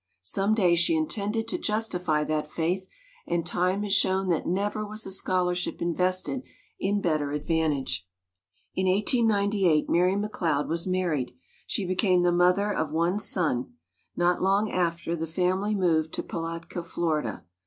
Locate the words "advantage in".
7.33-8.87